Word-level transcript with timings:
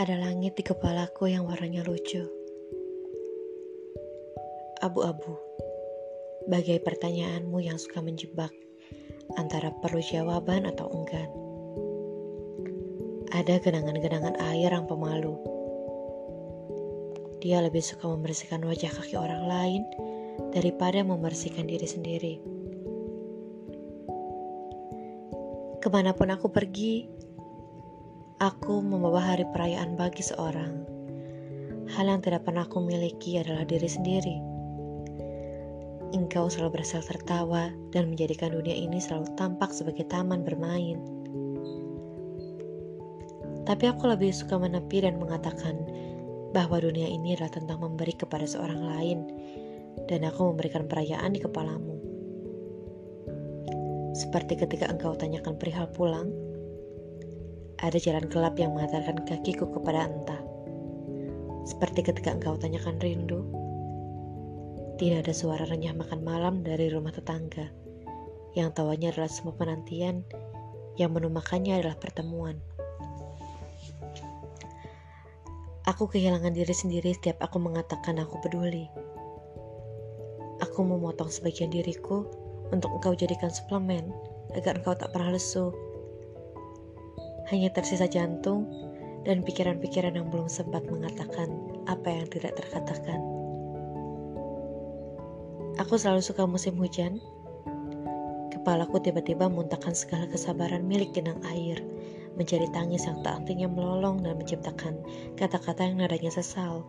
Ada 0.00 0.16
langit 0.16 0.56
di 0.56 0.64
kepalaku 0.64 1.28
yang 1.28 1.44
warnanya 1.44 1.84
lucu. 1.84 2.24
Abu-abu. 4.80 5.36
Bagai 6.48 6.80
pertanyaanmu 6.80 7.60
yang 7.60 7.76
suka 7.76 8.00
menjebak 8.00 8.48
antara 9.36 9.68
perlu 9.84 10.00
jawaban 10.00 10.64
atau 10.64 10.88
enggan. 10.88 11.28
Ada 13.28 13.60
genangan-genangan 13.60 14.40
air 14.40 14.72
yang 14.72 14.88
pemalu. 14.88 15.36
Dia 17.44 17.60
lebih 17.60 17.84
suka 17.84 18.08
membersihkan 18.08 18.64
wajah 18.64 18.88
kaki 18.88 19.20
orang 19.20 19.44
lain 19.52 19.84
daripada 20.56 21.04
membersihkan 21.04 21.68
diri 21.68 21.84
sendiri. 21.84 22.34
Ke 25.84 25.92
mana 25.92 26.16
pun 26.16 26.32
aku 26.32 26.48
pergi, 26.48 27.04
Aku 28.40 28.80
membawa 28.80 29.20
hari 29.20 29.44
perayaan 29.52 30.00
bagi 30.00 30.24
seorang. 30.24 30.72
Hal 31.92 32.08
yang 32.08 32.24
tidak 32.24 32.48
pernah 32.48 32.64
aku 32.64 32.80
miliki 32.80 33.36
adalah 33.36 33.68
diri 33.68 33.84
sendiri. 33.84 34.36
Engkau 36.16 36.48
selalu 36.48 36.80
berasal 36.80 37.04
tertawa 37.04 37.68
dan 37.92 38.08
menjadikan 38.08 38.56
dunia 38.56 38.72
ini 38.72 38.96
selalu 38.96 39.28
tampak 39.36 39.76
sebagai 39.76 40.08
taman 40.08 40.40
bermain. 40.40 40.96
Tapi 43.68 43.84
aku 43.92 44.08
lebih 44.08 44.32
suka 44.32 44.56
menepi 44.56 45.04
dan 45.04 45.20
mengatakan 45.20 45.76
bahwa 46.56 46.80
dunia 46.80 47.12
ini 47.12 47.36
adalah 47.36 47.52
tentang 47.60 47.84
memberi 47.84 48.16
kepada 48.16 48.48
seorang 48.48 48.80
lain 48.80 49.18
dan 50.08 50.24
aku 50.24 50.48
memberikan 50.48 50.88
perayaan 50.88 51.36
di 51.36 51.44
kepalamu. 51.44 51.92
Seperti 54.16 54.56
ketika 54.64 54.88
engkau 54.88 55.12
tanyakan 55.12 55.60
perihal 55.60 55.92
pulang, 55.92 56.32
ada 57.80 57.96
jalan 57.96 58.28
gelap 58.28 58.60
yang 58.60 58.76
mengantarkan 58.76 59.24
kakiku 59.24 59.64
kepada 59.72 60.04
entah. 60.04 60.40
Seperti 61.64 62.04
ketika 62.04 62.36
engkau 62.36 62.60
tanyakan 62.60 63.00
rindu, 63.00 63.40
tidak 65.00 65.24
ada 65.24 65.32
suara 65.32 65.64
renyah 65.64 65.96
makan 65.96 66.20
malam 66.20 66.60
dari 66.60 66.92
rumah 66.92 67.08
tetangga, 67.08 67.72
yang 68.52 68.68
tawanya 68.76 69.08
adalah 69.16 69.32
semua 69.32 69.56
penantian, 69.56 70.28
yang 71.00 71.16
menu 71.16 71.32
makannya 71.32 71.80
adalah 71.80 71.96
pertemuan. 71.96 72.60
Aku 75.88 76.04
kehilangan 76.04 76.52
diri 76.52 76.76
sendiri 76.76 77.16
setiap 77.16 77.40
aku 77.40 77.56
mengatakan 77.56 78.20
aku 78.20 78.36
peduli. 78.44 78.92
Aku 80.60 80.84
memotong 80.84 81.32
sebagian 81.32 81.72
diriku 81.72 82.28
untuk 82.68 82.92
engkau 83.00 83.16
jadikan 83.16 83.48
suplemen 83.48 84.12
agar 84.52 84.76
engkau 84.76 84.92
tak 84.92 85.08
pernah 85.16 85.32
lesu 85.32 85.72
hanya 87.50 87.68
tersisa 87.74 88.06
jantung 88.06 88.66
dan 89.26 89.44
pikiran-pikiran 89.44 90.16
yang 90.16 90.30
belum 90.32 90.48
sempat 90.48 90.86
mengatakan 90.88 91.50
apa 91.90 92.08
yang 92.08 92.26
tidak 92.30 92.56
terkatakan. 92.56 93.20
Aku 95.82 95.96
selalu 95.98 96.22
suka 96.24 96.46
musim 96.46 96.76
hujan. 96.78 97.20
Kepalaku 98.54 99.00
tiba-tiba 99.00 99.48
muntahkan 99.48 99.96
segala 99.96 100.28
kesabaran 100.28 100.84
milik 100.84 101.16
genang 101.16 101.40
air, 101.48 101.80
mencari 102.36 102.68
tangis 102.70 103.08
yang 103.08 103.24
tak 103.24 103.40
hentinya 103.40 103.66
melolong 103.66 104.20
dan 104.20 104.36
menciptakan 104.36 105.00
kata-kata 105.40 105.88
yang 105.88 106.04
nadanya 106.04 106.28
sesal. 106.28 106.84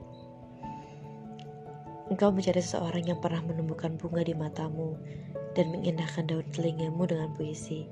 Engkau 2.11 2.27
mencari 2.35 2.59
seseorang 2.59 3.07
yang 3.07 3.23
pernah 3.23 3.39
menumbuhkan 3.39 3.95
bunga 3.95 4.27
di 4.27 4.35
matamu 4.35 4.99
dan 5.55 5.71
mengindahkan 5.71 6.27
daun 6.27 6.43
telingamu 6.51 7.07
dengan 7.07 7.31
puisi. 7.31 7.87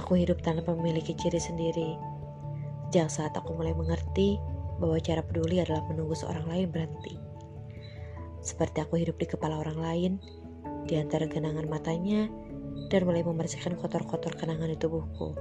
Aku 0.00 0.16
hidup 0.16 0.40
tanpa 0.40 0.72
memiliki 0.72 1.12
ciri 1.12 1.36
sendiri. 1.36 2.00
Sejak 2.88 3.12
saat 3.12 3.32
aku 3.36 3.52
mulai 3.52 3.76
mengerti 3.76 4.40
bahwa 4.80 4.96
cara 4.98 5.20
peduli 5.20 5.60
adalah 5.60 5.84
menunggu 5.86 6.16
seorang 6.16 6.48
lain 6.48 6.72
berhenti. 6.72 7.20
Seperti 8.40 8.80
aku 8.80 8.96
hidup 8.96 9.20
di 9.20 9.28
kepala 9.28 9.60
orang 9.60 9.78
lain, 9.78 10.12
di 10.88 10.96
antara 10.96 11.28
genangan 11.28 11.68
matanya, 11.68 12.32
dan 12.88 13.04
mulai 13.04 13.20
membersihkan 13.20 13.76
kotor-kotor 13.76 14.32
kenangan 14.40 14.72
di 14.72 14.78
tubuhku. 14.80 15.36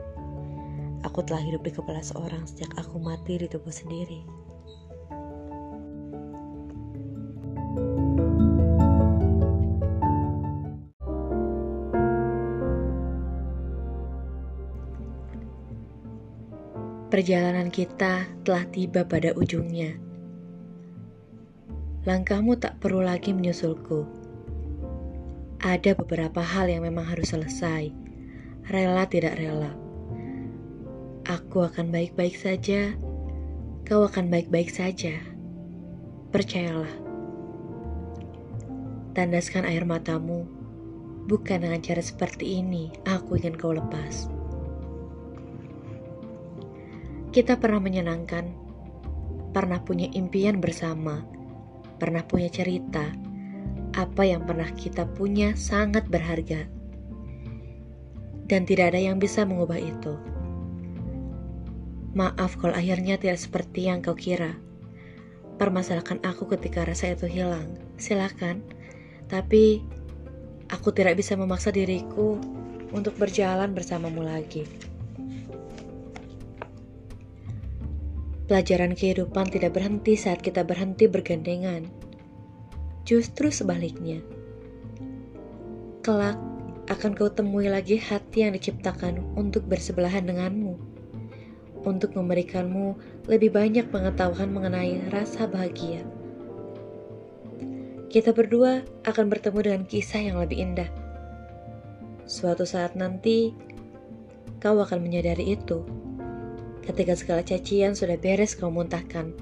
Aku 1.08 1.24
telah 1.24 1.40
hidup 1.40 1.64
di 1.64 1.72
kepala 1.72 2.04
seorang 2.04 2.44
sejak 2.44 2.76
aku 2.76 3.00
mati 3.00 3.40
di 3.40 3.48
tubuh 3.48 3.72
sendiri. 3.72 4.28
Perjalanan 17.10 17.74
kita 17.74 18.30
telah 18.46 18.70
tiba 18.70 19.02
pada 19.02 19.34
ujungnya. 19.34 19.98
Langkahmu 22.06 22.54
tak 22.62 22.78
perlu 22.78 23.02
lagi 23.02 23.34
menyusulku. 23.34 24.06
Ada 25.58 25.98
beberapa 25.98 26.46
hal 26.46 26.70
yang 26.70 26.86
memang 26.86 27.10
harus 27.10 27.34
selesai, 27.34 27.90
rela 28.70 29.10
tidak 29.10 29.42
rela. 29.42 29.74
Aku 31.26 31.66
akan 31.66 31.90
baik-baik 31.90 32.38
saja, 32.38 32.94
kau 33.90 34.06
akan 34.06 34.30
baik-baik 34.30 34.70
saja. 34.70 35.18
Percayalah. 36.30 36.94
Tandaskan 39.18 39.66
air 39.66 39.82
matamu, 39.82 40.46
bukan 41.26 41.66
dengan 41.66 41.82
cara 41.82 42.06
seperti 42.06 42.62
ini 42.62 42.94
aku 43.10 43.42
ingin 43.42 43.58
kau 43.58 43.74
lepas. 43.74 44.39
Kita 47.30 47.62
pernah 47.62 47.78
menyenangkan, 47.78 48.50
pernah 49.54 49.78
punya 49.86 50.10
impian 50.18 50.58
bersama, 50.58 51.22
pernah 52.02 52.26
punya 52.26 52.50
cerita. 52.50 53.06
Apa 53.94 54.26
yang 54.26 54.50
pernah 54.50 54.70
kita 54.74 55.06
punya 55.14 55.54
sangat 55.54 56.10
berharga, 56.10 56.66
dan 58.50 58.66
tidak 58.66 58.98
ada 58.98 59.02
yang 59.02 59.22
bisa 59.22 59.46
mengubah 59.46 59.78
itu. 59.78 60.18
Maaf 62.18 62.58
kalau 62.58 62.74
akhirnya 62.74 63.22
tidak 63.22 63.38
seperti 63.38 63.86
yang 63.86 64.02
kau 64.02 64.18
kira. 64.18 64.58
Permasalahkan 65.62 66.18
aku 66.26 66.50
ketika 66.58 66.82
rasa 66.82 67.14
itu 67.14 67.30
hilang. 67.30 67.78
Silakan, 68.02 68.66
tapi 69.30 69.86
aku 70.74 70.90
tidak 70.90 71.22
bisa 71.22 71.38
memaksa 71.38 71.70
diriku 71.70 72.42
untuk 72.90 73.14
berjalan 73.22 73.70
bersamamu 73.78 74.26
lagi. 74.26 74.89
Pelajaran 78.50 78.98
kehidupan 78.98 79.54
tidak 79.54 79.78
berhenti 79.78 80.18
saat 80.18 80.42
kita 80.42 80.66
berhenti 80.66 81.06
bergandengan. 81.06 81.86
Justru 83.06 83.54
sebaliknya. 83.54 84.26
Kelak 86.02 86.34
akan 86.90 87.14
kau 87.14 87.30
temui 87.30 87.70
lagi 87.70 88.02
hati 88.02 88.42
yang 88.42 88.58
diciptakan 88.58 89.22
untuk 89.38 89.70
bersebelahan 89.70 90.26
denganmu. 90.26 90.82
Untuk 91.86 92.18
memberikanmu 92.18 92.98
lebih 93.30 93.54
banyak 93.54 93.86
pengetahuan 93.94 94.50
mengenai 94.50 94.98
rasa 95.14 95.46
bahagia. 95.46 96.02
Kita 98.10 98.34
berdua 98.34 98.82
akan 99.06 99.30
bertemu 99.30 99.60
dengan 99.62 99.84
kisah 99.86 100.26
yang 100.26 100.42
lebih 100.42 100.58
indah. 100.58 100.90
Suatu 102.26 102.66
saat 102.66 102.98
nanti, 102.98 103.54
kau 104.58 104.82
akan 104.82 105.06
menyadari 105.06 105.54
itu 105.54 106.09
ketika 106.90 107.14
segala 107.14 107.46
cacian 107.46 107.94
sudah 107.94 108.18
beres 108.18 108.58
kau 108.58 108.74
muntahkan. 108.74 109.38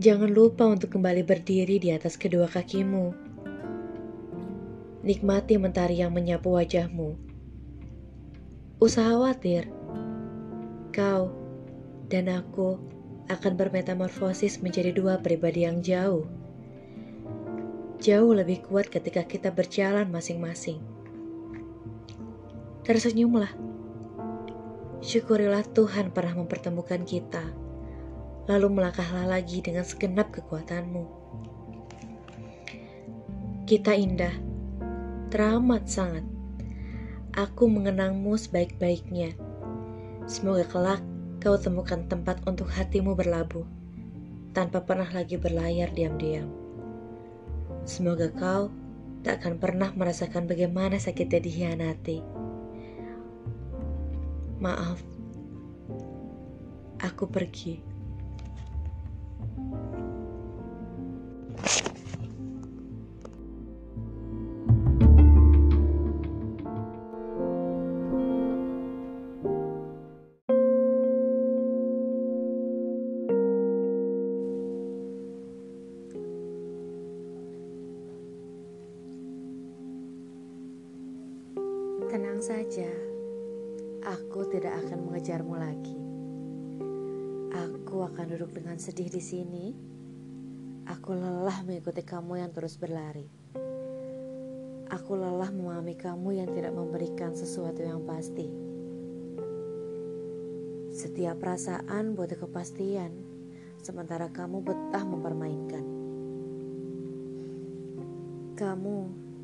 Jangan 0.00 0.32
lupa 0.32 0.64
untuk 0.64 0.96
kembali 0.96 1.20
berdiri 1.20 1.76
di 1.76 1.92
atas 1.92 2.16
kedua 2.16 2.48
kakimu. 2.48 3.12
Nikmati 5.04 5.60
mentari 5.60 6.00
yang 6.00 6.16
menyapu 6.16 6.56
wajahmu. 6.56 7.16
Usah 8.80 9.12
khawatir, 9.12 9.68
kau 10.88 11.28
dan 12.08 12.32
aku 12.32 12.80
akan 13.28 13.52
bermetamorfosis 13.56 14.60
menjadi 14.64 14.96
dua 14.96 15.20
pribadi 15.20 15.68
yang 15.68 15.84
jauh. 15.84 16.24
Jauh 18.00 18.32
lebih 18.32 18.64
kuat 18.68 18.92
ketika 18.92 19.24
kita 19.24 19.48
berjalan 19.52 20.08
masing-masing. 20.08 20.93
Tersenyumlah. 22.84 23.48
Syukurilah 25.00 25.64
Tuhan 25.72 26.12
pernah 26.12 26.36
mempertemukan 26.36 27.00
kita, 27.08 27.40
lalu 28.44 28.76
melangkahlah 28.76 29.24
lagi 29.24 29.64
dengan 29.64 29.88
segenap 29.88 30.28
kekuatanmu. 30.28 31.08
Kita 33.64 33.96
indah, 33.96 34.36
teramat 35.32 35.88
sangat. 35.88 36.28
Aku 37.32 37.72
mengenangmu 37.72 38.36
sebaik-baiknya. 38.36 39.32
Semoga 40.28 40.68
kelak 40.68 41.00
kau 41.40 41.56
temukan 41.56 42.04
tempat 42.04 42.44
untuk 42.44 42.68
hatimu 42.68 43.16
berlabuh, 43.16 43.64
tanpa 44.52 44.84
pernah 44.84 45.08
lagi 45.08 45.40
berlayar 45.40 45.88
diam-diam. 45.88 46.52
Semoga 47.88 48.28
kau 48.28 48.68
tak 49.24 49.40
akan 49.40 49.56
pernah 49.56 49.88
merasakan 49.96 50.44
bagaimana 50.44 51.00
sakitnya 51.00 51.40
dihianati 51.40 52.33
Maaf, 54.64 54.96
aku 57.04 57.28
pergi. 57.28 57.84
Tenang 82.08 82.40
saja, 82.40 82.88
aku 84.04 84.44
tidak 84.52 84.84
akan 84.84 85.08
mengejarmu 85.08 85.54
lagi. 85.56 85.96
Aku 87.56 88.04
akan 88.04 88.36
duduk 88.36 88.52
dengan 88.52 88.76
sedih 88.76 89.08
di 89.08 89.22
sini. 89.24 89.66
Aku 90.84 91.16
lelah 91.16 91.64
mengikuti 91.64 92.04
kamu 92.04 92.44
yang 92.44 92.52
terus 92.52 92.76
berlari. 92.76 93.24
Aku 94.92 95.16
lelah 95.16 95.48
memahami 95.48 95.96
kamu 95.96 96.36
yang 96.36 96.50
tidak 96.52 96.76
memberikan 96.76 97.32
sesuatu 97.32 97.80
yang 97.80 98.04
pasti. 98.04 98.52
Setiap 100.92 101.40
perasaan 101.40 102.12
butuh 102.12 102.44
kepastian, 102.44 103.10
sementara 103.80 104.28
kamu 104.28 104.60
betah 104.60 105.02
mempermainkan. 105.02 105.84
Kamu 108.54 108.96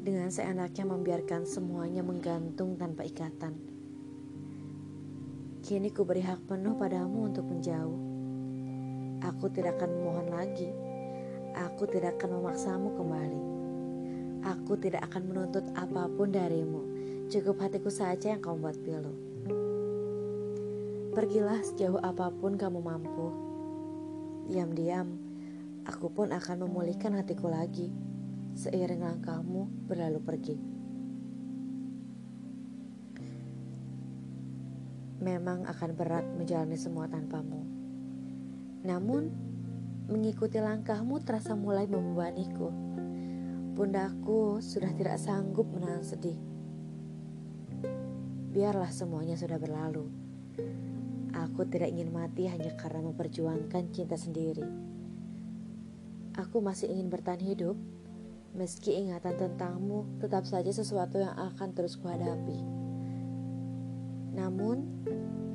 dengan 0.04 0.28
seenaknya 0.28 0.84
membiarkan 0.84 1.48
semuanya 1.48 2.04
menggantung 2.04 2.76
tanpa 2.76 3.08
ikatan. 3.08 3.69
Kini 5.60 5.92
ku 5.92 6.08
beri 6.08 6.24
hak 6.24 6.48
penuh 6.48 6.72
padamu 6.72 7.28
untuk 7.28 7.44
menjauh. 7.44 8.00
Aku 9.20 9.52
tidak 9.52 9.76
akan 9.76 9.92
memohon 9.92 10.28
lagi. 10.32 10.72
Aku 11.52 11.84
tidak 11.84 12.16
akan 12.16 12.40
memaksamu 12.40 12.88
kembali. 12.96 13.42
Aku 14.40 14.80
tidak 14.80 15.04
akan 15.12 15.22
menuntut 15.28 15.68
apa 15.76 16.08
pun 16.08 16.32
darimu. 16.32 16.82
Cukup 17.28 17.60
hatiku 17.60 17.92
saja 17.92 18.32
yang 18.32 18.40
kamu 18.40 18.56
buat 18.56 18.78
pilu. 18.80 19.12
Pergilah 21.12 21.60
sejauh 21.60 22.00
apa 22.00 22.32
pun 22.32 22.56
kamu 22.56 22.80
mampu. 22.80 23.28
Diam-diam, 24.48 25.12
aku 25.84 26.08
pun 26.08 26.32
akan 26.32 26.64
memulihkan 26.64 27.12
hatiku 27.20 27.52
lagi 27.52 27.92
seiring 28.56 29.04
langkahmu 29.04 29.68
berlalu 29.86 30.20
pergi. 30.24 30.80
Memang 35.20 35.69
akan 35.69 35.90
berat 35.93 36.25
menjalani 36.37 36.81
semua 36.81 37.05
tanpamu. 37.06 37.62
Namun, 38.82 39.28
mengikuti 40.08 40.56
langkahmu 40.56 41.20
terasa 41.22 41.52
mulai 41.52 41.84
membebaniku. 41.84 42.72
Pundakku 43.76 44.64
sudah 44.64 44.90
tidak 44.96 45.20
sanggup 45.20 45.69
menahan 45.69 46.02
sedih. 46.02 46.40
Biarlah 48.50 48.90
semuanya 48.90 49.37
sudah 49.37 49.61
berlalu. 49.61 50.08
Aku 51.31 51.69
tidak 51.69 51.93
ingin 51.94 52.11
mati 52.11 52.50
hanya 52.50 52.75
karena 52.75 53.05
memperjuangkan 53.06 53.94
cinta 53.94 54.19
sendiri. 54.19 54.67
Aku 56.34 56.58
masih 56.64 56.90
ingin 56.90 57.12
bertahan 57.12 57.44
hidup 57.44 57.78
Meski 58.50 58.99
ingatan 58.99 59.38
tentangmu 59.38 60.19
tetap 60.19 60.43
saja 60.43 60.75
sesuatu 60.75 61.22
yang 61.22 61.31
akan 61.38 61.70
terus 61.70 61.94
kuhadapi. 61.94 62.80
Namun, 64.40 65.04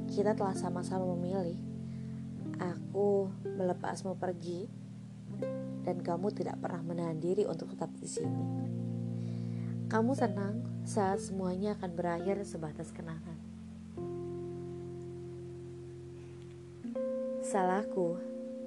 kita 0.06 0.38
telah 0.38 0.54
sama-sama 0.54 1.10
memilih. 1.18 1.58
Aku 2.62 3.34
melepasmu 3.42 4.14
pergi 4.22 4.70
dan 5.82 6.00
kamu 6.06 6.30
tidak 6.32 6.62
pernah 6.62 6.86
menahan 6.86 7.18
diri 7.18 7.50
untuk 7.50 7.74
tetap 7.74 7.90
di 7.98 8.06
sini. 8.06 8.46
Kamu 9.90 10.14
senang 10.14 10.86
saat 10.86 11.22
semuanya 11.22 11.74
akan 11.78 11.92
berakhir 11.94 12.42
sebatas 12.46 12.94
kenangan. 12.94 13.38
Salahku 17.46 18.18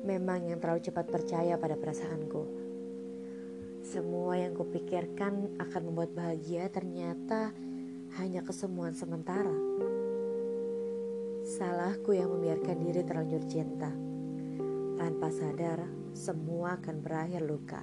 memang 0.06 0.47
yang 0.47 0.62
terlalu 0.62 0.82
cepat 0.87 1.11
percaya 1.11 1.59
pada 1.59 1.75
perasaanku. 1.75 2.43
Semua 3.82 4.38
yang 4.38 4.55
kupikirkan 4.55 5.59
akan 5.59 5.82
membuat 5.91 6.14
bahagia 6.14 6.71
ternyata 6.71 7.50
hanya 8.23 8.47
kesemuan 8.47 8.94
sementara. 8.94 9.50
Salahku 11.49 12.12
yang 12.12 12.29
membiarkan 12.29 12.77
diri 12.77 13.00
terlanjur 13.00 13.41
cinta. 13.49 13.89
Tanpa 15.00 15.33
sadar, 15.33 15.81
semua 16.12 16.77
akan 16.77 17.00
berakhir 17.00 17.41
luka. 17.41 17.81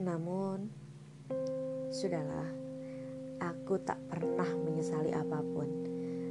Namun, 0.00 0.72
sudahlah, 1.92 2.48
aku 3.44 3.76
tak 3.84 4.00
pernah 4.08 4.48
menyesali 4.56 5.12
apa 5.12 5.44
pun, 5.44 5.68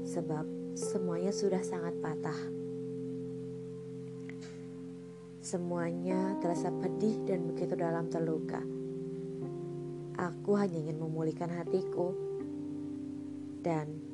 sebab 0.01 0.50
semuanya 0.74 1.30
sudah 1.30 1.62
sangat 1.62 1.94
patah. 2.01 2.39
Semuanya 5.45 6.42
terasa 6.42 6.74
pedih 6.74 7.21
dan 7.21 7.54
begitu 7.54 7.77
dalam 7.77 8.10
terluka. 8.10 8.65
Aku 10.18 10.57
hanya 10.57 10.81
ingin 10.81 10.98
memulihkan 10.98 11.54
hatiku 11.54 12.18
dan 13.62 14.12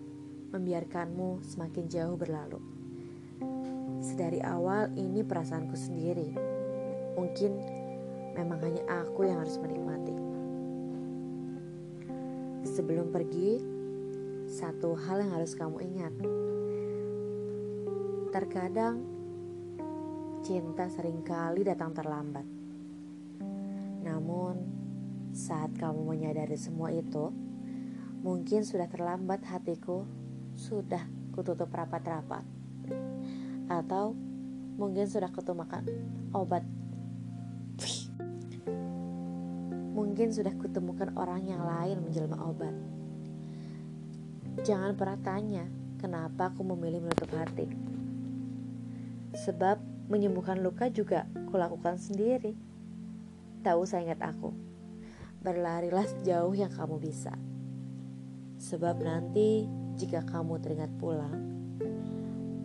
membiarkanmu 0.50 1.46
semakin 1.46 1.86
jauh 1.86 2.18
berlalu. 2.18 2.58
Sedari 4.00 4.42
awal 4.42 4.90
ini 4.98 5.22
perasaanku 5.22 5.76
sendiri. 5.78 6.34
Mungkin 7.14 7.52
memang 8.34 8.60
hanya 8.64 8.84
aku 9.04 9.28
yang 9.28 9.44
harus 9.44 9.60
menikmati. 9.60 10.16
Sebelum 12.64 13.12
pergi, 13.12 13.60
satu 14.50 14.98
hal 14.98 15.22
yang 15.22 15.32
harus 15.36 15.54
kamu 15.54 15.78
ingat. 15.84 16.14
Terkadang 18.34 19.04
cinta 20.42 20.88
sering 20.88 21.22
kali 21.22 21.68
datang 21.68 21.92
terlambat. 21.94 22.48
Namun, 24.02 24.56
saat 25.36 25.76
kamu 25.76 26.02
menyadari 26.08 26.56
semua 26.56 26.90
itu, 26.90 27.30
mungkin 28.24 28.64
sudah 28.64 28.88
terlambat 28.88 29.44
hatiku, 29.46 30.08
sudah 30.60 31.00
kututup 31.32 31.72
rapat-rapat. 31.72 32.44
Atau 33.72 34.20
mungkin 34.76 35.08
sudah 35.08 35.32
kutumakan 35.32 35.88
obat. 36.36 36.68
Mungkin 39.96 40.36
sudah 40.36 40.52
kutemukan 40.60 41.16
orang 41.16 41.48
yang 41.48 41.64
lain 41.64 42.04
menjelma 42.04 42.36
obat. 42.44 42.76
Jangan 44.68 45.00
pernah 45.00 45.20
tanya 45.24 45.64
kenapa 45.96 46.52
aku 46.52 46.68
memilih 46.68 47.08
menutup 47.08 47.32
hati. 47.32 47.72
Sebab 49.32 50.00
Menyembuhkan 50.10 50.58
luka 50.66 50.90
juga 50.90 51.30
kulakukan 51.54 52.02
sendiri. 52.02 52.58
Tak 53.62 53.78
usah 53.78 54.02
ingat 54.02 54.18
aku. 54.26 54.50
Berlarilah 55.46 56.02
sejauh 56.02 56.58
yang 56.58 56.74
kamu 56.74 56.98
bisa. 56.98 57.38
Sebab 58.58 59.06
nanti 59.06 59.70
jika 60.00 60.24
kamu 60.24 60.64
teringat 60.64 60.88
pulang, 60.96 61.36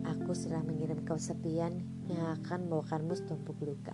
aku 0.07 0.31
sudah 0.31 0.63
mengirim 0.63 1.03
kesepian 1.03 1.83
yang 2.07 2.39
akan 2.39 2.63
membawakanmu 2.63 3.11
setumpuk 3.11 3.59
luka. 3.59 3.91